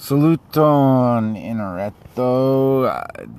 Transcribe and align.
Saluton 0.00 1.34
inareto 1.34 2.86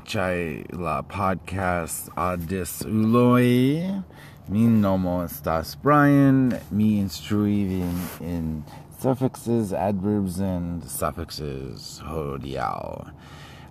chai 0.03 0.65
la 0.73 1.01
podcast 1.01 2.09
adis 2.17 2.83
uloi. 2.83 4.03
Mi 4.49 4.67
nomo 4.67 5.23
estas 5.23 5.81
Brian. 5.81 6.59
Mi 6.69 6.99
instrui 6.99 7.79
in, 7.79 7.95
in 8.19 8.65
suffixes, 8.99 9.71
adverbs, 9.71 10.39
and 10.41 10.83
suffixes. 10.83 12.01
Hodiao. 12.03 13.13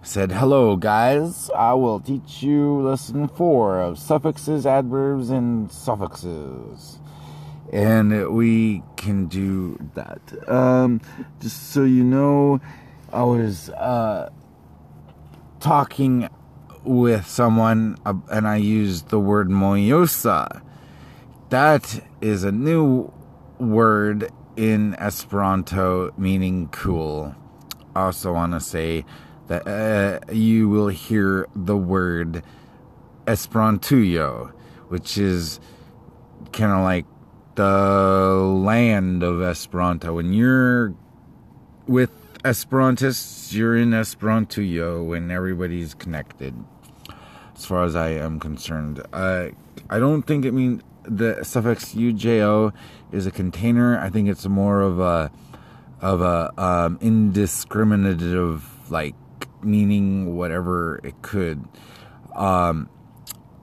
Said, 0.02 0.32
hello 0.32 0.77
guys. 0.77 1.50
I 1.55 1.75
will 1.75 2.00
teach 2.00 2.43
you 2.43 2.80
lesson 2.80 3.29
four 3.29 3.82
of 3.82 3.98
suffixes, 3.98 4.64
adverbs, 4.64 5.29
and 5.29 5.70
suffixes 5.70 7.00
and 7.73 8.30
we 8.30 8.82
can 8.96 9.27
do 9.27 9.79
that. 9.95 10.21
Um, 10.48 11.01
just 11.41 11.71
so 11.71 11.84
you 11.84 12.05
know, 12.05 12.61
I 13.12 13.23
was 13.23 13.70
uh, 13.70 14.30
talking 15.60 16.29
with 16.84 17.27
someone 17.27 17.96
uh, 18.07 18.15
and 18.30 18.46
I 18.48 18.57
used 18.57 19.09
the 19.09 19.20
word 19.20 19.48
mojosa. 19.48 20.62
That 21.51 22.02
is 22.20 22.45
a 22.45 22.52
new 22.52 23.12
word 23.59 24.30
in 24.57 24.95
Esperanto 24.98 26.12
meaning 26.16 26.69
cool. 26.69 27.35
I 27.95 28.07
also 28.07 28.32
want 28.32 28.52
to 28.52 28.60
say 28.60 29.05
that 29.48 29.66
uh, 29.66 30.32
you 30.32 30.69
will 30.69 30.88
hear 30.88 31.46
the 31.55 31.77
word 31.77 32.43
Esperantujo, 33.27 34.52
which 34.88 35.19
is 35.19 35.60
kind 36.52 36.73
of 36.73 36.82
like 36.82 37.07
the 37.59 38.41
land 38.65 39.25
of 39.25 39.43
Esperanto. 39.43 40.15
When 40.15 40.33
you're 40.33 40.95
with 41.89 42.11
Esperantists, 42.45 43.53
you're 43.53 43.77
in 43.77 43.91
Esperantujo 43.91 45.16
and 45.16 45.33
everybody's 45.33 45.93
connected. 45.93 46.55
As 47.57 47.66
far 47.66 47.82
as 47.82 47.97
I 47.97 48.10
am 48.10 48.38
concerned, 48.38 49.05
uh, 49.13 49.49
I 49.91 49.99
don't 49.99 50.23
think 50.23 50.45
it 50.45 50.52
means 50.52 50.82
the 51.02 51.43
suffix 51.43 51.95
ujo 51.95 52.73
is 53.10 53.27
a 53.27 53.32
container. 53.32 53.99
I 53.99 54.09
think 54.09 54.29
it's 54.29 54.47
more 54.47 54.80
of 54.80 55.01
a 55.01 55.32
of 56.01 56.21
a 56.21 56.52
um, 56.57 56.99
indiscriminative 57.01 58.88
like 58.88 59.16
meaning 59.65 60.37
whatever 60.37 61.01
it 61.02 61.21
could. 61.23 61.65
Um, 62.37 62.88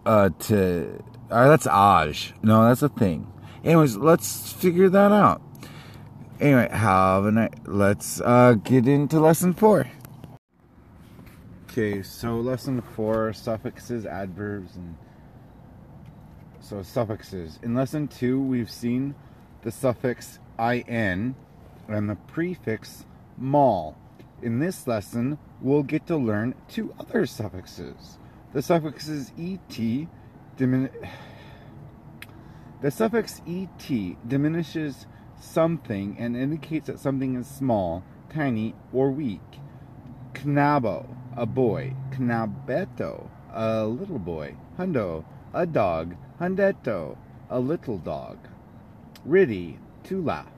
uh, 0.06 0.32
to 0.40 1.02
uh, 1.32 1.48
that's 1.48 1.66
aj. 1.66 2.34
No, 2.44 2.66
that's 2.66 2.82
a 2.82 2.90
thing. 2.90 3.32
Anyways, 3.66 3.98
let's 3.98 4.54
figure 4.54 4.90
that 4.90 5.12
out. 5.12 5.42
Anyway, 6.40 6.70
have 6.70 7.26
a 7.26 7.32
night. 7.32 7.68
Let's 7.68 8.22
uh, 8.22 8.54
get 8.64 8.88
into 8.88 9.20
lesson 9.20 9.54
four. 9.54 9.88
Okay, 11.64 12.04
so 12.04 12.36
lesson 12.36 12.80
four 12.80 13.34
suffixes, 13.34 14.06
adverbs, 14.06 14.76
and 14.76 14.96
so 16.60 16.84
suffixes. 16.84 17.58
In 17.64 17.74
lesson 17.74 18.08
two, 18.08 18.40
we've 18.40 18.70
seen 18.70 19.16
the 19.64 19.72
suffix 19.72 20.38
in 20.60 21.36
and 21.88 22.10
the 22.10 22.16
prefix 22.28 23.04
mal. 23.36 23.98
In 24.44 24.60
this 24.60 24.86
lesson, 24.86 25.40
we'll 25.60 25.84
get 25.84 26.06
to 26.06 26.18
learn 26.18 26.54
two 26.68 26.94
other 27.00 27.26
suffixes. 27.26 28.20
The 28.54 28.62
suffixes 28.62 29.32
et 29.40 30.08
dimin- 30.56 30.92
the 32.82 32.92
suffix 32.92 33.42
et 33.48 33.78
diminishes 34.28 35.06
something 35.40 36.18
and 36.20 36.36
indicates 36.36 36.88
that 36.88 37.00
something 37.00 37.36
is 37.36 37.48
small, 37.48 38.04
tiny, 38.34 38.76
or 38.94 39.12
weak. 39.12 39.60
Knabo, 40.34 41.08
a 41.36 41.46
boy. 41.46 41.94
Knabeto, 42.12 43.30
a 43.54 43.86
little 43.86 44.20
boy. 44.20 44.56
Hundo, 44.78 45.24
a 45.54 45.66
dog. 45.66 46.16
Hundetto, 46.40 47.18
a 47.50 47.60
little 47.60 47.98
dog. 47.98 48.38
Ridi, 49.24 49.80
to 50.04 50.22
laugh. 50.22 50.52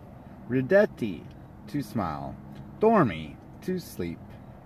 Ridetti, 0.50 1.24
to 1.68 1.82
smile. 1.82 2.36
Dormi, 2.80 3.36
to 3.62 3.80
sleep. 3.80 4.20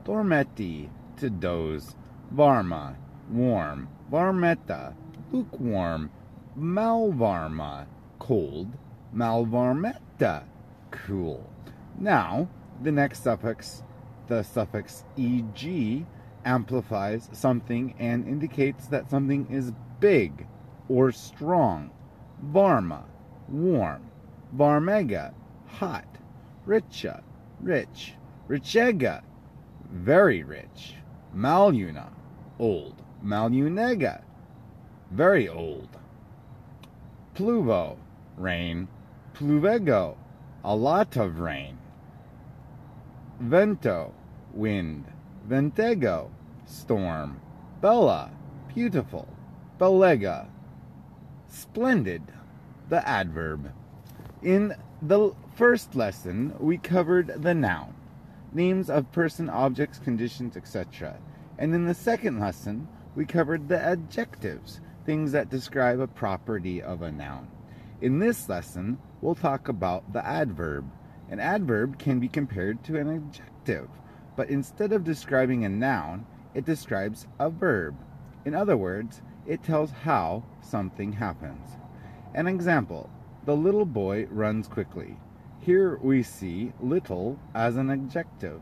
Dormetti, 0.06 0.90
to 1.18 1.30
doze. 1.30 1.96
Varma, 2.34 2.96
warm. 3.30 3.90
Varmetta, 4.12 4.94
lukewarm. 5.32 6.10
Malvarma, 6.58 7.86
cold. 8.20 8.68
Malvarmetta, 9.16 10.44
cool. 10.92 11.50
Now, 11.98 12.48
the 12.82 12.92
next 12.92 13.24
suffix, 13.24 13.84
the 14.28 14.44
suffix 14.44 15.06
eg, 15.18 16.06
amplifies 16.44 17.30
something 17.32 17.96
and 18.00 18.28
indicates 18.28 18.88
that 18.88 19.10
something 19.10 19.48
is 19.50 19.72
big 20.00 20.48
or 20.90 21.12
strong. 21.12 21.92
Varma, 22.52 23.04
warm. 23.48 24.10
Varmega, 24.56 25.34
hot. 25.68 26.18
Richa, 26.68 27.22
rich. 27.62 28.16
Richega, 28.50 29.22
very 29.90 30.44
rich. 30.44 30.96
Maluna, 31.36 32.10
old. 32.60 33.02
Malunega, 33.24 34.22
very 35.12 35.48
old. 35.48 36.01
Pluvo, 37.42 37.98
rain. 38.38 38.88
Pluvego, 39.34 40.16
a 40.64 40.76
lot 40.76 41.18
of 41.18 41.40
rain. 41.40 41.76
Vento, 43.40 44.14
wind. 44.54 45.06
Ventego, 45.50 46.30
storm. 46.68 47.42
Bella, 47.82 48.30
beautiful. 48.76 49.28
Bellega, 49.80 50.50
splendid, 51.48 52.22
the 52.90 53.08
adverb. 53.10 53.72
In 54.44 54.76
the 55.02 55.34
first 55.56 55.96
lesson, 55.96 56.54
we 56.60 56.78
covered 56.78 57.42
the 57.42 57.56
noun, 57.56 57.96
names 58.54 58.88
of 58.88 59.12
person, 59.12 59.50
objects, 59.50 59.98
conditions, 59.98 60.56
etc. 60.56 61.18
And 61.58 61.74
in 61.74 61.88
the 61.88 61.96
second 61.96 62.40
lesson, 62.40 62.88
we 63.16 63.26
covered 63.26 63.68
the 63.68 63.82
adjectives, 63.82 64.80
things 65.06 65.32
that 65.32 65.50
describe 65.50 66.00
a 66.00 66.08
property 66.08 66.82
of 66.82 67.02
a 67.02 67.12
noun. 67.12 67.48
In 68.02 68.20
this 68.20 68.50
lesson, 68.50 68.98
we'll 69.22 69.36
talk 69.36 69.68
about 69.68 70.14
the 70.14 70.26
adverb. 70.26 70.90
An 71.30 71.40
adverb 71.40 71.98
can 72.00 72.20
be 72.20 72.28
compared 72.28 72.84
to 72.86 73.00
an 73.00 73.10
adjective, 73.10 73.90
but 74.36 74.50
instead 74.50 74.92
of 74.92 75.04
describing 75.04 75.66
a 75.66 75.70
noun, 75.70 76.26
it 76.54 76.66
describes 76.66 77.28
a 77.40 77.50
verb. 77.50 77.96
In 78.46 78.54
other 78.54 78.76
words, 78.76 79.22
it 79.46 79.64
tells 79.64 79.92
how 79.92 80.44
something 80.62 81.14
happens. 81.14 81.78
An 82.34 82.48
example 82.48 83.10
the 83.44 83.56
little 83.56 83.86
boy 83.86 84.28
runs 84.30 84.68
quickly. 84.68 85.18
Here 85.60 85.98
we 85.98 86.22
see 86.22 86.74
little 86.80 87.40
as 87.56 87.76
an 87.76 87.90
adjective, 87.90 88.62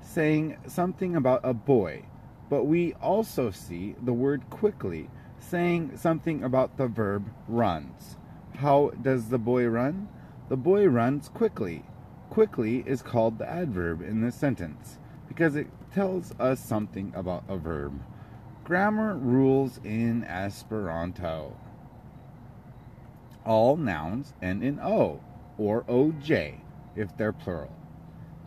saying 0.00 0.56
something 0.66 1.16
about 1.16 1.40
a 1.42 1.52
boy, 1.52 2.04
but 2.48 2.64
we 2.64 2.94
also 2.94 3.50
see 3.50 3.94
the 4.02 4.12
word 4.12 4.48
quickly 4.48 5.10
saying 5.44 5.96
something 5.96 6.42
about 6.42 6.76
the 6.76 6.88
verb 6.88 7.30
runs. 7.46 8.16
How 8.56 8.90
does 8.90 9.28
the 9.28 9.38
boy 9.38 9.66
run? 9.66 10.08
The 10.48 10.56
boy 10.56 10.86
runs 10.86 11.28
quickly. 11.28 11.84
Quickly 12.30 12.82
is 12.86 13.02
called 13.02 13.38
the 13.38 13.48
adverb 13.48 14.02
in 14.02 14.20
this 14.20 14.34
sentence 14.34 14.98
because 15.28 15.56
it 15.56 15.68
tells 15.92 16.32
us 16.40 16.60
something 16.60 17.12
about 17.14 17.44
a 17.48 17.56
verb. 17.56 18.02
Grammar 18.64 19.16
rules 19.16 19.78
in 19.84 20.24
Esperanto. 20.24 21.56
All 23.44 23.76
nouns 23.76 24.32
end 24.42 24.64
in 24.64 24.80
O 24.80 25.20
or 25.58 25.82
OJ 25.84 26.60
if 26.96 27.16
they're 27.16 27.32
plural. 27.32 27.76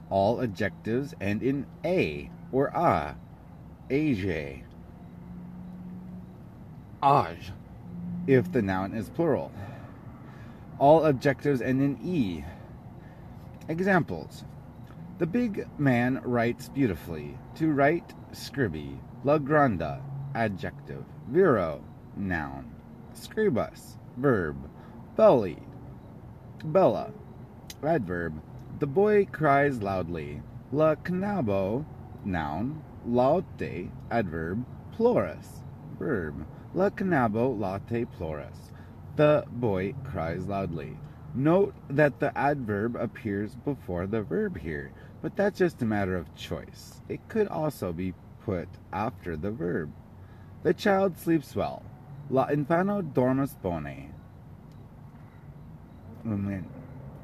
All 0.09 0.41
adjectives 0.41 1.13
end 1.21 1.43
in 1.43 1.67
A 1.85 2.31
or 2.51 2.67
A, 2.67 3.15
AJ 3.89 4.63
if 8.27 8.51
the 8.51 8.61
noun 8.61 8.93
is 8.93 9.09
plural. 9.09 9.49
All 10.77 11.05
adjectives 11.05 11.61
end 11.61 11.81
in 11.81 11.97
e. 12.03 12.43
Examples 13.69 14.43
The 15.17 15.25
big 15.25 15.69
man 15.79 16.19
writes 16.25 16.67
beautifully. 16.67 17.37
To 17.55 17.71
write, 17.71 18.13
scribi. 18.33 18.97
La 19.23 19.37
granda, 19.37 20.01
adjective. 20.35 21.05
Viro, 21.29 21.81
noun. 22.17 22.69
Scribus, 23.15 23.95
verb. 24.17 24.57
Belli, 25.15 25.59
bella, 26.65 27.13
adverb. 27.83 28.33
The 28.79 28.87
boy 28.87 29.27
cries 29.31 29.81
loudly. 29.81 30.41
La 30.73 30.95
knabo, 30.95 31.85
noun. 32.25 32.83
Laute, 33.05 33.91
adverb. 34.11 34.65
Plurus, 34.91 35.63
verb. 35.97 36.45
La 36.73 36.89
canabo 36.89 37.57
latte 37.57 38.05
plores. 38.05 38.71
The 39.15 39.45
boy 39.49 39.95
cries 40.03 40.45
loudly. 40.45 40.97
Note 41.33 41.73
that 41.89 42.19
the 42.19 42.37
adverb 42.37 42.95
appears 42.95 43.55
before 43.55 44.07
the 44.07 44.21
verb 44.21 44.57
here, 44.57 44.91
but 45.21 45.35
that's 45.35 45.59
just 45.59 45.81
a 45.81 45.85
matter 45.85 46.15
of 46.15 46.35
choice. 46.35 47.01
It 47.09 47.27
could 47.29 47.47
also 47.47 47.93
be 47.93 48.13
put 48.43 48.67
after 48.93 49.35
the 49.35 49.51
verb. 49.51 49.91
The 50.63 50.73
child 50.73 51.17
sleeps 51.17 51.55
well. 51.55 51.83
La 52.29 52.47
infano 52.47 53.01
dormas 53.01 53.55
bone. 53.61 54.13
And 56.23 56.47
then 56.47 56.67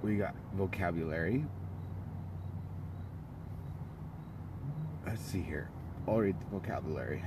we 0.02 0.18
got 0.18 0.36
vocabulary. 0.54 1.46
Let's 5.06 5.22
see 5.22 5.42
here. 5.42 5.70
I'll 6.08 6.18
read 6.18 6.40
the 6.40 6.46
vocabulary. 6.46 7.24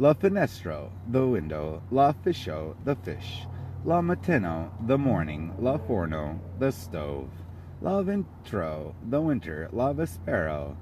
La 0.00 0.14
finestro, 0.14 0.90
the 1.08 1.26
window. 1.26 1.82
La 1.90 2.12
fisho, 2.12 2.76
the 2.84 2.94
fish. 2.94 3.48
La 3.84 4.00
mateno, 4.00 4.70
the 4.86 4.96
morning. 4.96 5.52
La 5.58 5.76
forno, 5.76 6.38
the 6.60 6.70
stove. 6.70 7.28
La 7.80 8.00
ventro, 8.02 8.94
the 9.10 9.20
winter. 9.20 9.68
La 9.72 9.92
vespero, 9.92 10.76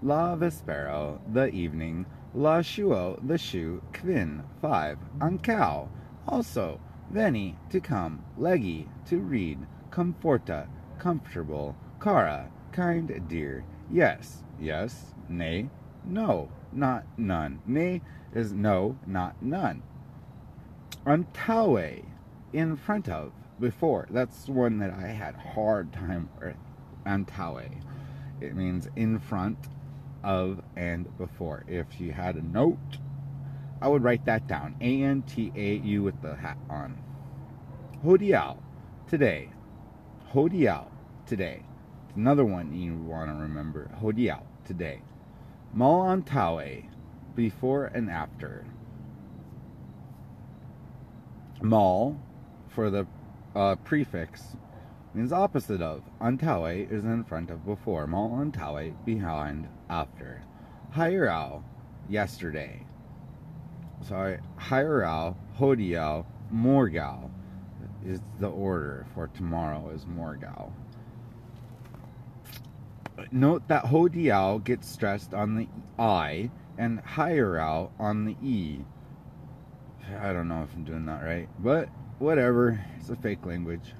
la 0.00 0.34
vespero, 0.34 1.20
the 1.30 1.50
evening. 1.50 2.06
La 2.32 2.60
shuo, 2.60 3.18
the 3.28 3.36
shoe. 3.36 3.82
Quin, 3.92 4.42
five. 4.62 4.96
Ancao, 5.18 5.88
also. 6.26 6.80
Veni, 7.10 7.58
to 7.68 7.80
come. 7.80 8.24
Legi, 8.38 8.86
to 9.04 9.18
read. 9.18 9.58
Comforta, 9.90 10.66
comfortable. 10.98 11.76
Cara, 12.00 12.48
kind, 12.72 13.28
dear. 13.28 13.62
Yes, 13.90 14.42
yes. 14.58 15.12
Nay, 15.28 15.68
no, 16.06 16.48
not 16.74 17.04
none. 17.16 17.60
Nay 17.66 18.02
is 18.34 18.52
no, 18.52 18.98
not 19.06 19.42
none. 19.42 19.82
Antaue, 21.06 22.04
in 22.52 22.76
front 22.76 23.08
of, 23.08 23.32
before. 23.60 24.06
That's 24.10 24.48
one 24.48 24.78
that 24.78 24.90
I 24.90 25.08
had 25.08 25.34
hard 25.36 25.92
time 25.92 26.28
with. 26.40 26.56
Antaue. 27.06 27.80
It 28.40 28.56
means 28.56 28.88
in 28.96 29.18
front 29.18 29.58
of 30.22 30.62
and 30.76 31.16
before. 31.18 31.64
If 31.68 32.00
you 32.00 32.12
had 32.12 32.36
a 32.36 32.42
note, 32.42 32.98
I 33.80 33.88
would 33.88 34.02
write 34.02 34.24
that 34.24 34.46
down. 34.46 34.76
A 34.80 35.02
N 35.02 35.22
T 35.22 35.52
A 35.54 35.74
U 35.76 36.02
with 36.02 36.20
the 36.22 36.34
hat 36.34 36.58
on. 36.70 36.98
Hodiao, 38.04 38.58
today. 39.08 39.50
Hodiao, 40.32 40.86
today. 41.26 41.62
It's 42.08 42.16
another 42.16 42.44
one 42.44 42.74
you 42.74 42.96
want 42.96 43.30
to 43.30 43.34
remember. 43.34 43.90
Hodiao, 44.00 44.42
today. 44.64 45.02
Malantawe, 45.76 46.84
before 47.34 47.86
and 47.86 48.08
after. 48.08 48.64
Mal, 51.60 52.16
for 52.68 52.90
the 52.90 53.06
uh, 53.56 53.74
prefix, 53.76 54.56
means 55.14 55.32
opposite 55.32 55.80
of. 55.80 56.02
Antawe 56.20 56.90
is 56.90 57.04
in 57.04 57.24
front 57.24 57.50
of 57.50 57.64
before. 57.64 58.06
Mal 58.06 58.30
antawe, 58.30 58.94
behind, 59.04 59.68
after. 59.88 60.42
Hairao, 60.94 61.62
yesterday. 62.08 62.84
Sorry, 64.06 64.38
Hairao, 64.58 65.34
hodiao, 65.58 66.24
morgao 66.52 67.30
is 68.04 68.20
the 68.38 68.48
order 68.48 69.06
for 69.14 69.28
tomorrow 69.28 69.90
is 69.94 70.04
morgao. 70.04 70.70
Note 73.30 73.68
that 73.68 73.84
hodiao 73.84 74.62
gets 74.64 74.88
stressed 74.88 75.34
on 75.34 75.54
the 75.54 75.68
I 75.98 76.50
and 76.76 77.02
hairao 77.04 77.90
on 77.98 78.24
the 78.24 78.36
E. 78.42 78.84
I 80.20 80.32
don't 80.32 80.48
know 80.48 80.62
if 80.62 80.74
I'm 80.74 80.84
doing 80.84 81.06
that 81.06 81.22
right, 81.22 81.48
but 81.58 81.88
whatever. 82.18 82.84
It's 82.98 83.10
a 83.10 83.16
fake 83.16 83.46
language. 83.46 83.94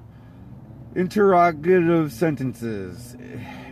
Interrogative 0.95 2.13
sentences. 2.13 3.17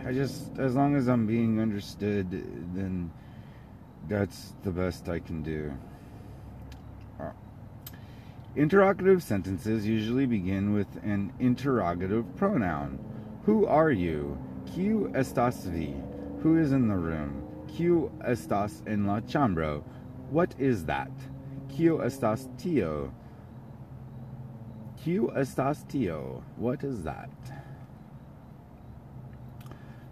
I 0.05 0.13
just, 0.13 0.57
as 0.57 0.75
long 0.75 0.95
as 0.95 1.07
I'm 1.07 1.25
being 1.25 1.59
understood, 1.59 2.31
then 2.31 3.11
that's 4.07 4.53
the 4.63 4.71
best 4.71 5.07
I 5.09 5.19
can 5.19 5.43
do. 5.43 5.73
Uh, 7.19 7.31
interrogative 8.55 9.23
sentences 9.23 9.85
usually 9.85 10.25
begin 10.25 10.73
with 10.73 10.87
an 11.03 11.33
interrogative 11.39 12.35
pronoun. 12.35 12.99
Who 13.45 13.65
are 13.65 13.91
you? 13.91 14.37
Q 14.65 15.11
estás 15.13 15.65
vi? 15.65 15.95
Who 16.41 16.57
is 16.57 16.71
in 16.71 16.87
the 16.87 16.95
room? 16.95 17.43
Q 17.67 18.11
estás 18.25 18.85
en 18.87 19.05
la 19.05 19.19
chambro? 19.21 19.83
What 20.29 20.55
is 20.59 20.85
that? 20.85 21.11
Q 21.69 21.99
estás 21.99 22.47
tío? 22.57 23.11
Q 25.03 25.31
estás 25.35 25.85
tío? 25.85 26.41
What 26.57 26.83
is 26.83 27.03
that? 27.03 27.29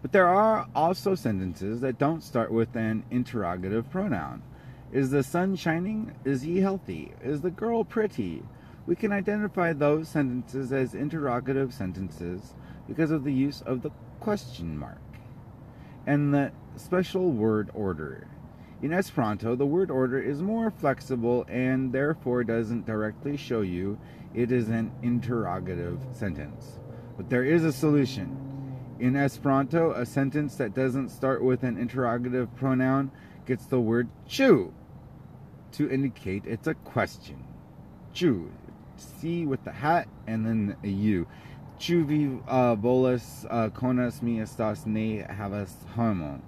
But 0.02 0.12
there 0.12 0.28
are 0.28 0.68
also 0.76 1.16
sentences 1.16 1.82
that 1.82 2.00
don't 2.00 2.24
start 2.24 2.52
with 2.52 2.76
an 2.76 3.04
interrogative 3.12 3.90
pronoun. 3.92 4.42
Is 4.92 5.12
the 5.12 5.24
sun 5.24 5.56
shining? 5.56 6.14
Is 6.26 6.42
he 6.42 6.60
healthy? 6.60 7.14
Is 7.24 7.42
the 7.42 7.52
girl 7.52 7.84
pretty? 7.84 8.44
We 8.88 8.96
can 8.96 9.12
identify 9.12 9.74
those 9.74 10.10
sentences 10.10 10.74
as 10.74 10.96
interrogative 10.96 11.74
sentences 11.74 12.56
because 12.88 13.12
of 13.12 13.24
the 13.24 13.32
use 13.32 13.62
of 13.62 13.84
the 13.84 13.92
question 14.22 14.78
mark 14.78 15.02
and 16.08 16.34
the 16.34 16.52
special 16.78 17.32
word 17.32 17.70
order. 17.74 18.28
In 18.82 18.94
Esperanto, 18.94 19.56
the 19.56 19.66
word 19.66 19.92
order 19.92 20.20
is 20.20 20.42
more 20.42 20.72
flexible 20.72 21.46
and 21.50 21.92
therefore 21.92 22.44
doesn't 22.44 22.86
directly 22.86 23.36
show 23.36 23.62
you 23.62 24.00
it 24.34 24.52
is 24.52 24.70
an 24.70 24.92
interrogative 25.02 26.00
sentence. 26.14 26.80
But 27.18 27.30
there 27.30 27.44
is 27.44 27.64
a 27.64 27.74
solution. 27.74 28.38
In 29.00 29.16
Esperanto, 29.16 29.92
a 29.92 30.06
sentence 30.06 30.56
that 30.56 30.74
doesn't 30.74 31.10
start 31.10 31.44
with 31.44 31.64
an 31.64 31.78
interrogative 31.78 32.56
pronoun 32.56 33.12
gets 33.46 33.66
the 33.66 33.80
word 33.80 34.08
chu 34.28 34.74
to 35.74 35.90
indicate 35.90 36.46
it's 36.46 36.68
a 36.68 36.74
question. 36.74 37.44
Chu, 38.14 38.52
C 38.98 39.46
with 39.46 39.64
the 39.64 39.72
hat 39.72 40.08
and 40.28 40.46
then 40.46 40.76
a 40.84 40.88
U. 40.88 41.28
Vi 41.90 42.40
uh, 42.48 42.76
bolas 42.76 43.46
uh, 43.50 43.70
konas 43.70 44.22
mi 44.22 44.40
estas 44.40 44.86
ne 44.86 45.26
havas 45.28 45.76
homon. 45.96 46.42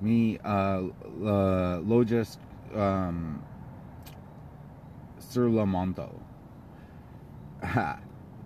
Mi 0.00 0.38
uh, 0.44 0.90
loĝas 1.80 2.36
um, 2.74 3.42
sur 5.18 5.48
la 5.48 5.64
monto. 5.64 6.20
I 7.62 7.96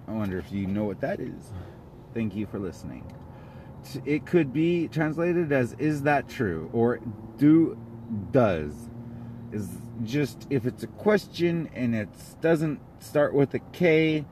wonder 0.06 0.38
if 0.38 0.52
you 0.52 0.67
know 0.67 0.85
what 0.85 1.00
that 1.00 1.19
is. 1.19 1.52
Thank 2.14 2.37
you 2.37 2.46
for 2.46 2.61
listening. 2.61 3.05
It 4.05 4.25
could 4.25 4.52
be 4.52 4.87
translated 4.88 5.52
as 5.52 5.75
"Is 5.79 6.02
that 6.02 6.29
true?" 6.29 6.70
or 6.73 7.00
"Do 7.37 7.76
does." 8.30 8.73
Is 9.50 9.68
just 10.04 10.47
if 10.50 10.66
it's 10.66 10.85
a 10.85 10.88
question 10.88 11.68
and 11.75 11.97
it 11.97 12.09
doesn't 12.40 12.80
start 13.00 13.35
with 13.35 13.54
a 13.54 13.59
K, 13.73 14.25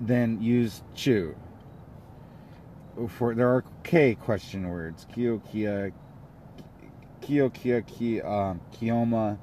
then 0.00 0.40
use 0.40 0.82
chu. 0.94 1.36
For 3.08 3.34
there 3.34 3.48
are 3.48 3.64
K 3.84 4.14
question 4.14 4.68
words: 4.68 5.06
Kyo, 5.14 5.40
Kia, 5.50 5.92
Kyo, 7.20 7.50
Kia, 7.50 7.82
Ki, 7.82 8.20
um, 8.20 8.60
Kioma, 8.72 9.38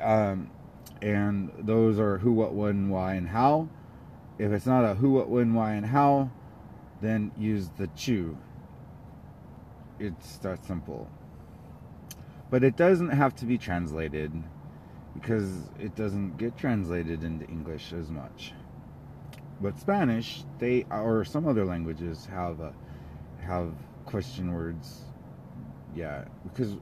um, 0.00 0.50
and 1.00 1.52
those 1.58 1.98
are 1.98 2.18
who, 2.18 2.32
what, 2.32 2.54
when, 2.54 2.88
why, 2.88 3.14
and 3.14 3.28
how. 3.28 3.68
If 4.38 4.52
it's 4.52 4.66
not 4.66 4.84
a 4.84 4.94
who, 4.94 5.10
what, 5.10 5.28
when, 5.28 5.54
why, 5.54 5.74
and 5.74 5.86
how, 5.86 6.30
then 7.00 7.30
use 7.38 7.70
the 7.76 7.86
chu. 7.88 8.36
It's 9.98 10.38
that 10.38 10.64
simple. 10.64 11.08
But 12.50 12.64
it 12.64 12.76
doesn't 12.76 13.10
have 13.10 13.34
to 13.36 13.44
be 13.44 13.58
translated 13.58 14.32
because 15.14 15.68
it 15.78 15.94
doesn't 15.94 16.36
get 16.36 16.56
translated 16.56 17.22
into 17.22 17.46
English 17.46 17.92
as 17.92 18.10
much. 18.10 18.52
But 19.60 19.78
Spanish, 19.78 20.44
they 20.58 20.84
or 20.90 21.24
some 21.24 21.46
other 21.46 21.64
languages 21.64 22.26
have 22.26 22.60
uh, 22.60 22.70
have 23.40 23.72
question 24.04 24.52
words. 24.52 25.02
Yeah, 25.94 26.24
because 26.42 26.76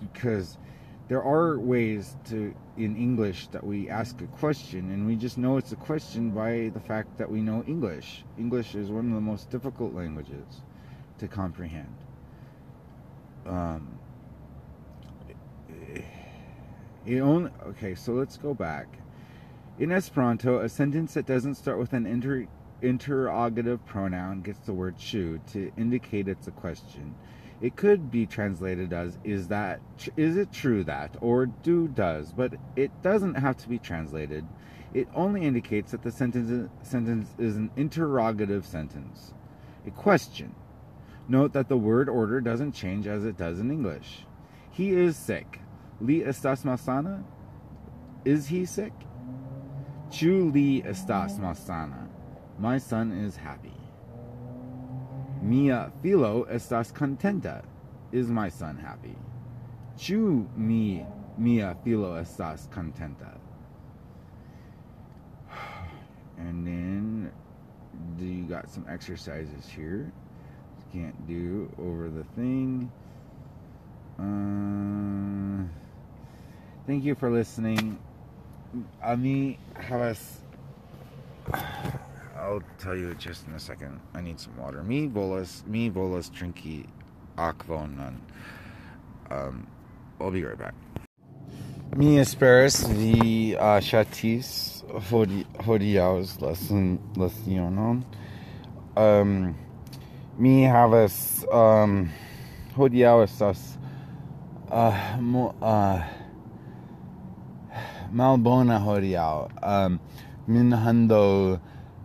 because 0.00 0.56
there 1.08 1.22
are 1.22 1.58
ways 1.58 2.16
to 2.26 2.54
in 2.76 2.96
English 2.96 3.48
that 3.48 3.64
we 3.64 3.88
ask 3.88 4.20
a 4.20 4.26
question 4.26 4.90
and 4.92 5.06
we 5.06 5.16
just 5.16 5.38
know 5.38 5.56
it's 5.56 5.72
a 5.72 5.76
question 5.76 6.30
by 6.30 6.70
the 6.74 6.80
fact 6.80 7.18
that 7.18 7.30
we 7.30 7.40
know 7.40 7.64
English. 7.66 8.24
English 8.38 8.74
is 8.74 8.90
one 8.90 9.08
of 9.08 9.14
the 9.14 9.20
most 9.20 9.50
difficult 9.50 9.94
languages 9.94 10.62
to 11.18 11.26
comprehend. 11.26 11.94
Um, 13.46 13.98
it 17.06 17.20
only 17.20 17.50
okay, 17.66 17.94
so 17.94 18.12
let's 18.12 18.36
go 18.36 18.54
back. 18.54 18.86
In 19.78 19.92
Esperanto, 19.92 20.58
a 20.58 20.68
sentence 20.68 21.14
that 21.14 21.26
doesn't 21.26 21.54
start 21.54 21.78
with 21.78 21.92
an 21.92 22.04
inter- 22.04 22.48
interrogative 22.82 23.84
pronoun 23.86 24.42
gets 24.42 24.58
the 24.66 24.72
word 24.72 24.98
chu 24.98 25.40
to 25.52 25.70
indicate 25.76 26.26
it's 26.26 26.48
a 26.48 26.50
question. 26.50 27.14
It 27.60 27.76
could 27.76 28.10
be 28.10 28.26
translated 28.26 28.92
as 28.92 29.18
is 29.22 29.46
that 29.48 29.80
is 30.16 30.36
it 30.36 30.52
true 30.52 30.82
that 30.84 31.16
or 31.20 31.46
do 31.46 31.86
does, 31.86 32.32
but 32.32 32.54
it 32.74 32.90
doesn't 33.02 33.34
have 33.34 33.56
to 33.58 33.68
be 33.68 33.78
translated. 33.78 34.44
It 34.94 35.06
only 35.14 35.42
indicates 35.42 35.92
that 35.92 36.02
the 36.02 36.10
sentence 36.10 36.68
sentence 36.82 37.28
is 37.38 37.56
an 37.56 37.70
interrogative 37.76 38.66
sentence. 38.66 39.32
A 39.86 39.92
question. 39.92 40.56
Note 41.28 41.52
that 41.52 41.68
the 41.68 41.76
word 41.76 42.08
order 42.08 42.40
doesn't 42.40 42.72
change 42.72 43.06
as 43.06 43.24
it 43.24 43.36
does 43.36 43.60
in 43.60 43.70
English. 43.70 44.26
He 44.72 44.90
is 44.90 45.16
sick. 45.16 45.60
Li 46.00 46.22
estás 46.22 46.64
malsana? 46.64 47.22
Is 48.24 48.48
he 48.48 48.64
sick? 48.64 48.92
Chu 50.10 50.50
li 50.54 50.82
estás 50.82 51.38
malsana? 51.38 52.08
My 52.58 52.78
son 52.78 53.12
is 53.12 53.36
happy. 53.36 53.74
Mia 55.42 55.92
filo 56.02 56.46
estás 56.50 56.92
contenta? 56.92 57.62
Is 58.10 58.28
my 58.28 58.48
son 58.48 58.78
happy? 58.78 59.14
Chu 59.98 60.48
mi 60.56 61.04
mia 61.36 61.76
filo 61.84 62.14
estás 62.14 62.68
contenta? 62.70 63.36
And 66.38 66.66
then 66.66 67.30
do 68.16 68.24
you 68.24 68.44
got 68.44 68.70
some 68.70 68.86
exercises 68.88 69.68
here. 69.68 70.10
Can't 70.90 71.26
do 71.26 71.70
over 71.78 72.08
the 72.08 72.24
thing. 72.34 72.90
Uh, 74.18 75.68
thank 76.86 77.04
you 77.04 77.14
for 77.14 77.30
listening. 77.30 77.98
A 79.02 79.16
mí, 79.16 79.58
habas. 79.74 80.40
I'll 82.36 82.62
tell 82.78 82.96
you 82.96 83.14
just 83.14 83.46
in 83.46 83.54
a 83.54 83.58
second. 83.58 84.00
I 84.14 84.20
need 84.20 84.38
some 84.38 84.56
water. 84.56 84.82
Me 84.82 85.08
volas, 85.08 85.66
me 85.66 85.90
volas 85.90 86.30
trinki 86.30 86.86
akvonon. 87.36 88.16
Um, 89.30 89.66
I'll 90.20 90.30
be 90.30 90.44
right 90.44 90.58
back. 90.58 90.74
Mi 91.96 92.18
esperas 92.18 92.86
vi 92.86 93.56
uh, 93.56 93.80
chatis 93.80 94.84
hodiaus 95.64 96.38
lecionon. 97.16 98.04
Um, 98.96 99.54
mi 100.38 100.64
havas 100.64 101.44
um, 101.50 102.10
hodiaŭ 102.76 103.24
estas 103.24 103.78
uh, 104.70 105.16
mo, 105.20 105.54
uh, 105.62 106.04
malbona 108.12 108.78
hodiaŭ. 108.80 109.50
Um, 109.62 110.00
min 110.46 110.72
hando 110.72 111.60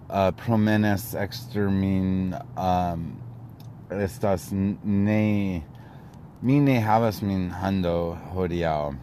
uh, 0.09 0.31
promenas 0.31 1.13
exter 1.15 1.69
min 1.69 2.35
um, 2.57 3.17
estas 3.89 4.51
ne 4.51 5.63
mi 6.41 6.59
ne 6.59 6.79
havas 6.79 7.21
min 7.21 7.49
hando 7.49 8.17
hodiaŭ 8.33 8.95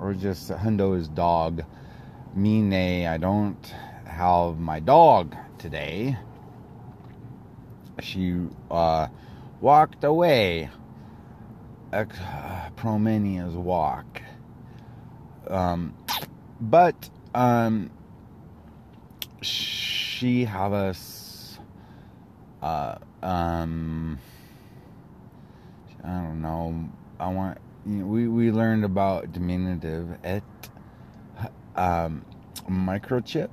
or 0.00 0.14
just 0.14 0.50
hundo 0.50 0.92
is 0.94 1.08
dog. 1.08 1.62
Nay 2.34 3.06
i 3.06 3.16
don't 3.16 3.72
have 4.04 4.58
my 4.58 4.78
dog 4.78 5.34
today. 5.58 6.16
She 8.02 8.34
uh, 8.70 9.08
walked 9.60 10.04
away. 10.04 10.68
Ex- 11.92 12.18
promenia's 12.76 13.54
walk. 13.54 14.20
Um, 15.48 15.94
but 16.60 17.10
um, 17.34 17.90
she 19.42 20.44
have 20.44 20.72
us 20.72 21.58
uh, 22.62 22.96
um, 23.22 24.18
i 26.02 26.08
don't 26.08 26.40
know. 26.40 26.88
I 27.18 27.28
want 27.28 27.58
you 27.86 27.96
know, 27.96 28.06
we, 28.06 28.28
we 28.28 28.50
learned 28.50 28.84
about 28.84 29.32
diminutive 29.32 30.18
et 30.24 30.42
um, 31.76 32.24
microchip 32.68 33.50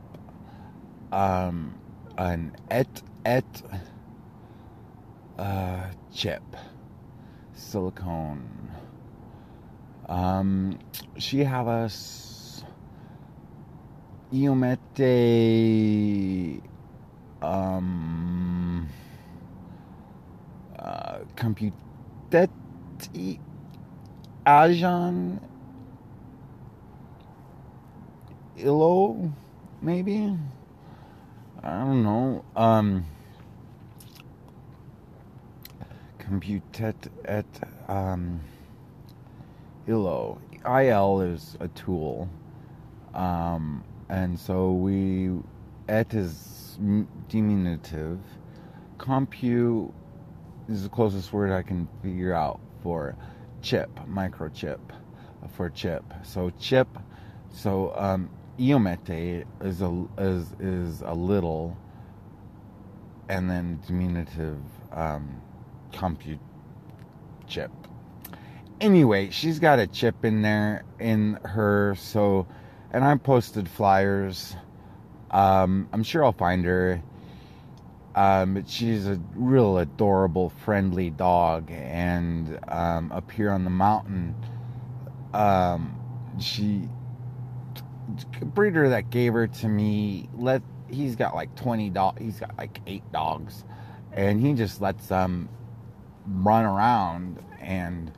um, 1.12 1.76
an 2.18 2.56
et 2.72 3.02
et 3.26 3.64
uh, 5.38 5.84
chip 6.14 6.44
silicone. 7.54 8.72
Um, 10.10 10.80
she 11.18 11.40
have 11.44 11.68
us 11.68 12.43
iomete 14.34 15.14
um, 17.42 18.88
uh, 20.80 21.20
Illo, 28.58 29.32
maybe? 29.82 30.38
I 31.62 31.70
don't 31.70 32.04
know. 32.04 32.44
Um, 32.56 33.06
computet 36.20 36.96
et 37.26 37.46
um, 37.88 38.42
Illo. 39.88 40.40
IL 40.66 41.22
is 41.22 41.58
a 41.60 41.68
tool. 41.70 42.30
Um, 43.14 43.84
and 44.10 44.40
so 44.40 44.72
we, 44.72 45.32
et 45.88 46.14
is 46.14 46.78
diminutive. 47.30 48.20
Compu 48.98 49.92
is 50.70 50.84
the 50.84 50.90
closest 50.90 51.34
word 51.34 51.52
I 51.52 51.62
can 51.62 51.88
figure 52.02 52.34
out 52.34 52.60
for 52.82 53.16
chip, 53.62 53.90
microchip 54.08 54.80
for 55.56 55.70
chip. 55.70 56.04
So 56.24 56.52
chip, 56.60 56.88
so 57.50 57.94
um, 57.96 58.30
iomete 58.58 59.46
is 59.62 59.82
a 59.82 60.08
is 60.18 60.54
is 60.60 61.02
a 61.02 61.14
little, 61.14 61.78
and 63.30 63.50
then 63.50 63.80
diminutive 63.86 64.60
um, 64.92 65.42
compute 65.92 66.40
chip. 67.48 67.72
Anyway, 68.82 69.30
she's 69.30 69.60
got 69.60 69.80
a 69.80 69.88
chip 69.88 70.26
in 70.26 70.42
there 70.42 70.84
in 71.00 71.40
her. 71.46 71.96
So, 71.98 72.48
and 72.94 73.04
I 73.04 73.16
posted 73.16 73.68
flyers. 73.68 74.56
Um, 75.32 75.90
I'm 75.92 76.04
sure 76.04 76.24
I'll 76.24 76.32
find 76.32 76.64
her. 76.66 77.02
Um, 78.16 78.54
but 78.54 78.70
she's 78.70 79.08
a 79.08 79.20
real 79.34 79.80
adorable, 79.80 80.50
friendly 80.64 81.10
dog, 81.10 81.72
and 81.72 82.60
um, 82.68 83.12
up 83.12 83.32
here 83.32 83.50
on 83.50 83.64
the 83.64 83.72
mountain, 83.72 84.36
um, 85.34 86.00
she 86.40 86.88
breeder 88.42 88.90
that 88.90 89.10
gave 89.10 89.34
her 89.34 89.48
to 89.48 89.68
me 89.68 90.30
let 90.38 90.62
he's 90.90 91.16
got 91.16 91.34
like 91.34 91.56
20 91.56 91.90
dog 91.90 92.20
he's 92.20 92.40
got 92.40 92.56
like 92.58 92.80
eight 92.86 93.10
dogs 93.12 93.64
and 94.12 94.42
he 94.42 94.54
just 94.54 94.82
lets 94.82 95.08
them 95.08 95.50
run 96.28 96.66
around 96.66 97.42
and 97.62 98.12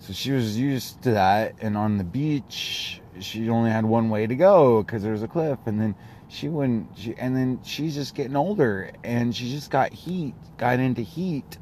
so 0.00 0.14
she 0.14 0.32
was 0.32 0.58
used 0.58 1.00
to 1.02 1.12
that 1.12 1.54
and 1.60 1.76
on 1.76 1.98
the 1.98 2.04
beach 2.04 3.00
she 3.20 3.48
only 3.50 3.70
had 3.70 3.84
one 3.84 4.08
way 4.08 4.26
to 4.26 4.34
go 4.34 4.82
because 4.82 5.02
there 5.02 5.12
was 5.12 5.22
a 5.22 5.28
cliff 5.28 5.58
and 5.66 5.78
then 5.78 5.94
she 6.28 6.48
wouldn't 6.48 6.88
she, 6.96 7.14
and 7.16 7.36
then 7.36 7.60
she's 7.62 7.94
just 7.94 8.14
getting 8.14 8.34
older 8.34 8.90
and 9.04 9.36
she 9.36 9.50
just 9.50 9.70
got 9.70 9.92
heat 9.92 10.34
got 10.56 10.80
into 10.80 11.02
heat. 11.02 11.58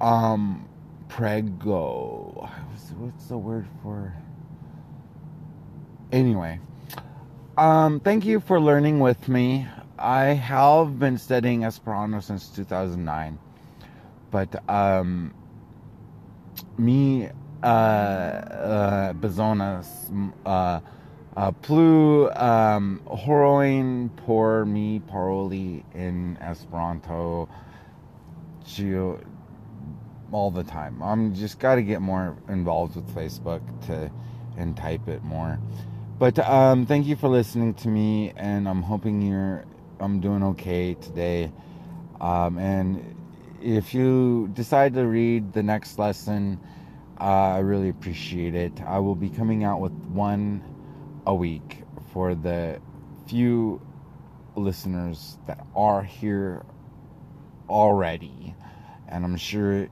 Um 0.00 0.68
prego 1.08 2.48
what's 2.98 3.26
the 3.26 3.36
word 3.36 3.66
for 3.82 4.14
anyway. 6.12 6.60
Um 7.58 7.98
thank 8.00 8.24
you 8.24 8.38
for 8.40 8.60
learning 8.60 9.00
with 9.00 9.28
me. 9.28 9.66
I 9.98 10.26
have 10.26 10.98
been 10.98 11.18
studying 11.18 11.64
esperanto 11.64 12.20
since 12.20 12.48
2009 12.50 13.38
but 14.30 14.68
um 14.70 15.34
me 16.78 17.28
uh 17.62 17.66
uh 17.66 19.12
bezonas 19.14 19.88
uh 20.44 20.80
uh, 21.36 21.50
plu 21.50 22.30
um, 22.30 23.00
horoin 23.06 24.08
por 24.24 24.64
mi 24.64 25.00
paroli 25.00 25.84
in 25.94 26.38
Esperanto 26.40 27.46
geo 28.64 29.20
all 30.32 30.50
the 30.50 30.64
time. 30.64 31.02
I'm 31.02 31.34
just 31.34 31.58
got 31.58 31.74
to 31.76 31.82
get 31.82 32.00
more 32.00 32.36
involved 32.48 32.96
with 32.96 33.14
Facebook 33.14 33.60
to 33.86 34.10
and 34.56 34.76
type 34.76 35.08
it 35.08 35.22
more. 35.22 35.58
But 36.18 36.38
um, 36.38 36.86
thank 36.86 37.06
you 37.06 37.16
for 37.16 37.28
listening 37.28 37.74
to 37.74 37.88
me, 37.88 38.32
and 38.36 38.66
I'm 38.66 38.82
hoping 38.82 39.20
you're 39.20 39.66
I'm 40.00 40.20
doing 40.20 40.42
okay 40.42 40.94
today. 40.94 41.52
Um, 42.18 42.58
and 42.58 43.14
if 43.62 43.94
you 43.94 44.48
decide 44.52 44.94
to 44.94 45.06
read 45.06 45.52
the 45.52 45.62
next 45.62 45.98
lesson, 45.98 46.60
uh, 47.20 47.24
I 47.24 47.58
really 47.60 47.88
appreciate 47.88 48.54
it. 48.54 48.80
I 48.82 48.98
will 48.98 49.14
be 49.14 49.28
coming 49.28 49.64
out 49.64 49.80
with 49.80 49.92
one 49.92 50.62
a 51.26 51.34
week 51.34 51.82
for 52.12 52.34
the 52.34 52.80
few 53.26 53.80
listeners 54.54 55.38
that 55.46 55.66
are 55.74 56.02
here 56.02 56.64
already, 57.68 58.54
and 59.08 59.24
I'm 59.24 59.36
sure 59.36 59.88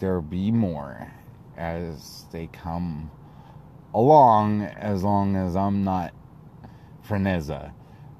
there'll 0.00 0.22
be 0.22 0.50
more 0.50 1.12
as 1.56 2.24
they 2.32 2.46
come 2.46 3.10
along, 3.94 4.62
as 4.62 5.02
long 5.02 5.36
as 5.36 5.56
I'm 5.56 5.84
not 5.84 6.14
freneza. 7.06 7.72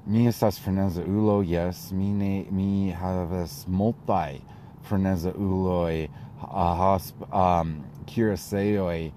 Mi 0.09 0.27
estas 0.27 0.59
freneza 0.59 1.03
ulo, 1.05 1.43
yes, 1.43 1.93
mi, 1.93 2.12
ne, 2.15 2.47
mi 2.50 2.91
havas 2.93 3.67
multai 3.69 4.41
freneza 4.83 5.35
uloi, 5.37 6.09
uh, 6.41 6.75
hosp- 6.81 7.29
um, 7.31 7.85
curaceoi, 8.07 9.12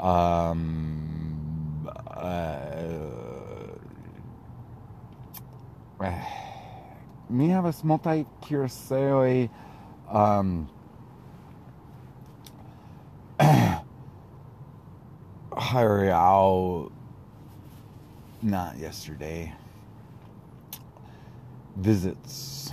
um, 0.00 1.88
uh, 2.16 2.72
mi 7.30 7.48
havas 7.50 7.82
multaj 7.84 8.26
curaceoj 8.42 9.48
um, 10.10 10.68
Hyreal 15.52 16.90
not 18.42 18.76
yesterday 18.76 19.52
visits 21.76 22.72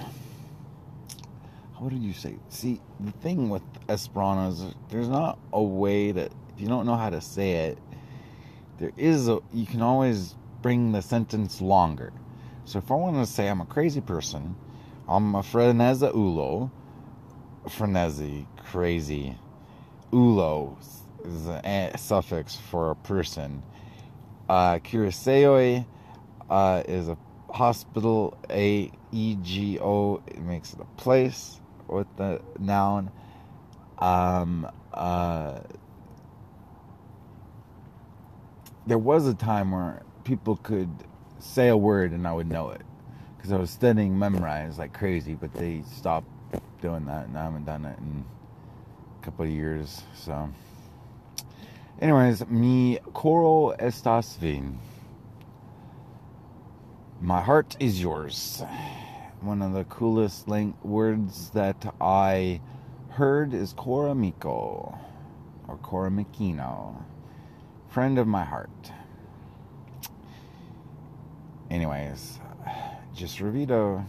what 1.77 1.89
did 1.89 2.01
you 2.01 2.13
say 2.13 2.35
see 2.49 2.81
the 2.99 3.11
thing 3.11 3.49
with 3.49 3.61
Esperanto 3.87 4.49
is 4.49 4.75
there's 4.89 5.07
not 5.07 5.39
a 5.53 5.61
way 5.61 6.11
that 6.11 6.31
if 6.53 6.61
you 6.61 6.67
don't 6.67 6.85
know 6.85 6.95
how 6.95 7.09
to 7.09 7.21
say 7.21 7.51
it 7.67 7.77
there 8.79 8.91
is 8.97 9.29
a 9.29 9.39
you 9.53 9.65
can 9.65 9.81
always 9.81 10.35
bring 10.61 10.91
the 10.91 11.01
sentence 11.01 11.61
longer 11.61 12.11
so 12.65 12.79
if 12.79 12.91
I 12.91 12.95
want 12.95 13.15
to 13.15 13.25
say 13.25 13.47
I'm 13.47 13.61
a 13.61 13.65
crazy 13.65 14.01
person 14.01 14.55
I'm 15.07 15.35
a 15.35 15.41
freneza 15.41 16.13
ulo 16.13 16.69
frenzy 17.69 18.45
crazy 18.57 19.37
ulo 20.11 20.75
is 21.25 21.47
a 21.47 21.93
suffix 21.97 22.55
for 22.55 22.91
a 22.91 22.95
person. 22.95 23.63
Uh, 24.47 24.79
uh, 26.49 26.83
is 26.87 27.07
a 27.07 27.17
hospital. 27.51 28.37
A 28.49 28.91
E 29.11 29.37
G 29.41 29.79
O 29.79 30.21
it 30.27 30.39
makes 30.41 30.73
it 30.73 30.79
a 30.79 31.01
place 31.01 31.59
with 31.87 32.07
the 32.17 32.41
noun. 32.59 33.11
Um, 33.97 34.69
uh, 34.93 35.59
there 38.87 38.97
was 38.97 39.27
a 39.27 39.33
time 39.33 39.71
where 39.71 40.03
people 40.23 40.57
could 40.57 40.89
say 41.39 41.69
a 41.69 41.77
word 41.77 42.11
and 42.11 42.27
I 42.27 42.33
would 42.33 42.49
know 42.49 42.69
it 42.69 42.81
because 43.37 43.51
I 43.51 43.57
was 43.57 43.69
studying 43.69 44.17
memorize 44.17 44.77
like 44.77 44.93
crazy, 44.93 45.35
but 45.35 45.53
they 45.53 45.83
stopped 45.95 46.27
doing 46.81 47.05
that 47.05 47.27
and 47.27 47.37
I 47.37 47.43
haven't 47.43 47.65
done 47.65 47.85
it 47.85 47.97
in 47.99 48.25
a 49.21 49.25
couple 49.25 49.45
of 49.45 49.51
years. 49.51 50.03
So. 50.13 50.49
Anyways, 52.01 52.47
mi 52.47 52.99
coro 53.13 53.75
estas 53.77 54.37
vin. 54.37 54.79
My 57.21 57.41
heart 57.41 57.75
is 57.81 58.01
yours. 58.01 58.63
One 59.41 59.61
of 59.61 59.73
the 59.73 59.83
coolest 59.83 60.47
words 60.83 61.49
that 61.49 61.93
I 61.99 62.61
heard 63.09 63.53
is 63.53 63.73
Coramico 63.73 64.97
or 65.67 65.77
Coramicino. 65.83 66.95
Friend 67.89 68.17
of 68.17 68.25
my 68.25 68.45
heart. 68.45 68.91
Anyways, 71.69 72.39
just 73.13 73.39
Revito. 73.39 74.05